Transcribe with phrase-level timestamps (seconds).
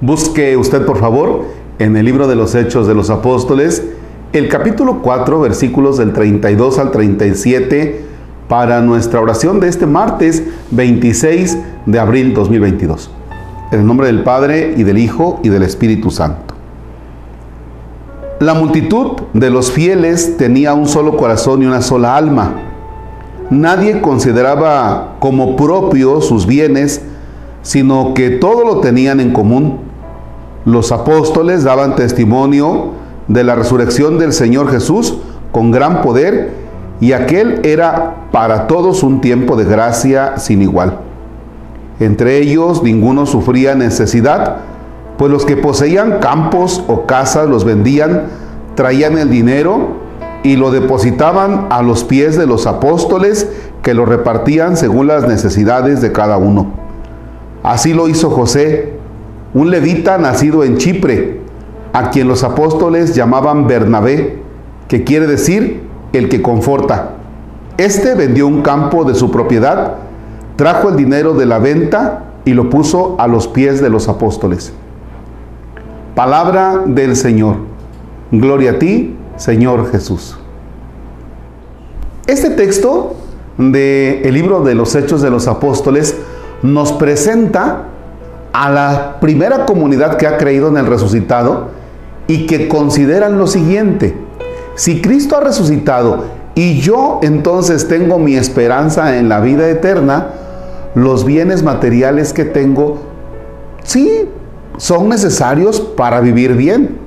[0.00, 1.46] Busque usted, por favor,
[1.78, 3.82] en el libro de los Hechos de los Apóstoles,
[4.34, 8.04] el capítulo 4, versículos del 32 al 37,
[8.46, 13.10] para nuestra oración de este martes 26 de abril 2022.
[13.72, 16.54] En el nombre del Padre y del Hijo y del Espíritu Santo.
[18.38, 22.52] La multitud de los fieles tenía un solo corazón y una sola alma.
[23.48, 27.00] Nadie consideraba como propio sus bienes,
[27.66, 29.80] sino que todo lo tenían en común.
[30.64, 32.92] Los apóstoles daban testimonio
[33.26, 35.18] de la resurrección del Señor Jesús
[35.50, 36.52] con gran poder
[37.00, 41.00] y aquel era para todos un tiempo de gracia sin igual.
[41.98, 44.58] Entre ellos ninguno sufría necesidad,
[45.18, 48.26] pues los que poseían campos o casas los vendían,
[48.76, 49.88] traían el dinero
[50.44, 53.50] y lo depositaban a los pies de los apóstoles
[53.82, 56.85] que lo repartían según las necesidades de cada uno.
[57.66, 58.92] Así lo hizo José,
[59.52, 61.40] un levita nacido en Chipre,
[61.92, 64.38] a quien los apóstoles llamaban Bernabé,
[64.86, 67.16] que quiere decir el que conforta.
[67.76, 69.94] Este vendió un campo de su propiedad,
[70.54, 74.72] trajo el dinero de la venta y lo puso a los pies de los apóstoles.
[76.14, 77.56] Palabra del Señor.
[78.30, 80.38] Gloria a ti, Señor Jesús.
[82.28, 83.16] Este texto
[83.58, 86.16] del el libro de los Hechos de los Apóstoles
[86.62, 87.84] nos presenta
[88.52, 91.68] a la primera comunidad que ha creído en el resucitado
[92.26, 94.16] y que consideran lo siguiente,
[94.74, 100.28] si Cristo ha resucitado y yo entonces tengo mi esperanza en la vida eterna,
[100.94, 102.98] los bienes materiales que tengo,
[103.84, 104.28] sí,
[104.78, 106.98] son necesarios para vivir bien,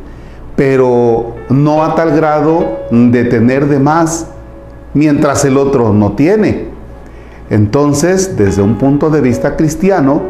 [0.55, 4.27] pero no a tal grado de tener de más,
[4.93, 6.69] mientras el otro no tiene.
[7.49, 10.21] Entonces, desde un punto de vista cristiano,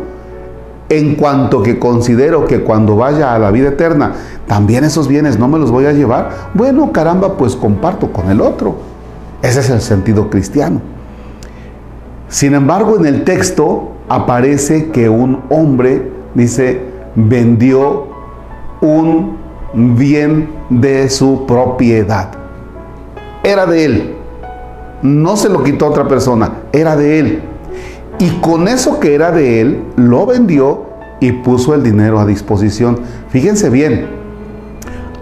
[0.87, 4.13] en cuanto que considero que cuando vaya a la vida eterna,
[4.47, 8.41] también esos bienes no me los voy a llevar, bueno, caramba, pues comparto con el
[8.41, 8.77] otro.
[9.41, 10.81] Ese es el sentido cristiano.
[12.29, 16.81] Sin embargo, en el texto aparece que un hombre, dice,
[17.15, 18.07] vendió
[18.81, 19.37] un
[19.73, 22.31] bien de su propiedad.
[23.43, 24.18] Era de él
[25.01, 27.41] no se lo quitó a otra persona, era de él.
[28.19, 30.85] Y con eso que era de él, lo vendió
[31.19, 32.99] y puso el dinero a disposición.
[33.29, 34.07] Fíjense bien,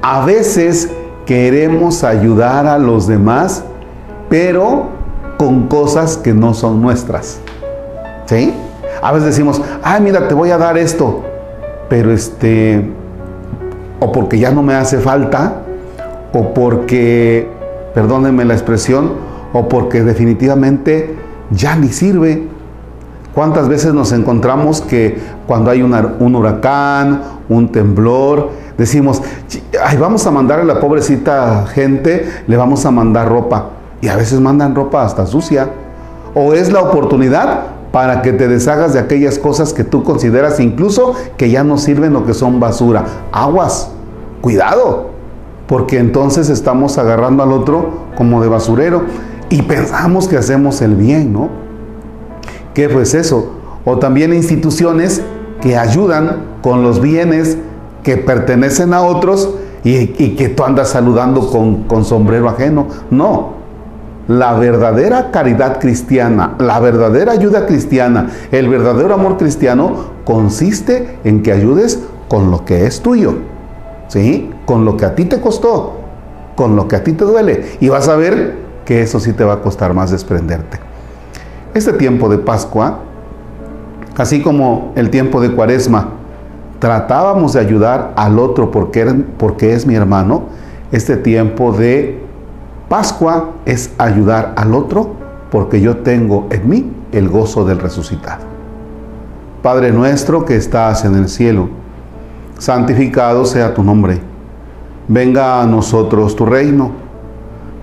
[0.02, 0.90] a veces
[1.26, 3.64] queremos ayudar a los demás,
[4.30, 4.88] pero
[5.38, 7.40] con cosas que no son nuestras.
[8.26, 8.54] ¿Sí?
[9.02, 11.24] A veces decimos, ay, mira, te voy a dar esto,
[11.90, 12.90] pero este,
[14.00, 15.62] o porque ya no me hace falta,
[16.34, 17.50] o porque,
[17.94, 19.14] perdónenme la expresión,
[19.54, 21.16] o porque definitivamente
[21.52, 22.48] ya ni sirve.
[23.34, 29.22] ¿Cuántas veces nos encontramos que cuando hay un huracán, un temblor, decimos,
[29.84, 33.70] ay, vamos a mandar a la pobrecita gente, le vamos a mandar ropa?
[34.02, 35.70] Y a veces mandan ropa hasta sucia.
[36.34, 41.14] O es la oportunidad para que te deshagas de aquellas cosas que tú consideras incluso
[41.38, 43.06] que ya no sirven o que son basura.
[43.32, 43.92] Aguas,
[44.42, 45.12] cuidado,
[45.68, 49.04] porque entonces estamos agarrando al otro como de basurero
[49.50, 51.50] y pensamos que hacemos el bien, ¿no?
[52.74, 53.54] ¿Qué pues eso?
[53.86, 55.22] O también instituciones
[55.62, 57.58] que ayudan con los bienes
[58.04, 59.50] que pertenecen a otros
[59.84, 62.88] y, que tú andas saludando con, con sombrero ajeno.
[63.10, 63.54] No,
[64.28, 71.54] la verdadera caridad cristiana, la verdadera ayuda cristiana, el verdadero amor cristiano consiste en que
[71.54, 73.36] ayudes con lo que es tuyo,
[74.10, 74.52] ¿sí?
[74.66, 75.94] Con lo que a ti te costó,
[76.56, 77.78] con lo que a ti te duele.
[77.80, 80.80] Y vas a ver que eso sí te va a costar más desprenderte.
[81.74, 83.00] Este tiempo de Pascua,
[84.16, 86.12] así como el tiempo de Cuaresma,
[86.80, 89.04] tratábamos de ayudar al otro porque,
[89.38, 90.44] porque es mi hermano,
[90.94, 92.24] este tiempo de
[92.88, 95.16] Pascua es ayudar al otro
[95.52, 98.46] porque yo tengo en mí el gozo del resucitado.
[99.62, 101.68] Padre nuestro que estás en el cielo,
[102.58, 104.22] santificado sea tu nombre.
[105.10, 107.07] Venga a nosotros tu reino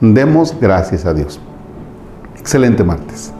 [0.00, 1.40] Demos gracias a Dios.
[2.38, 3.32] Excelente martes.